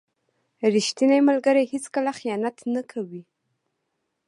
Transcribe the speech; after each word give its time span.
•ریښتینی 0.73 1.19
ملګری 1.29 1.69
هیڅکله 1.71 2.11
خیانت 2.19 2.57
نه 2.73 2.81
کوي. 2.91 3.21